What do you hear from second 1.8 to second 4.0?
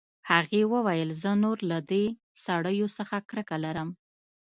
دې سړیو څخه کرکه لرم